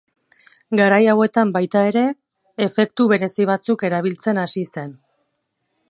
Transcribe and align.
Garai 0.79 1.01
hauetan 1.11 1.51
baita 1.57 1.83
ere, 1.89 2.03
efektu 2.67 3.07
berezi 3.13 3.47
batzuk 3.53 3.87
erabiltzen 3.91 4.43
hasi 4.47 4.69
zen. 4.79 4.99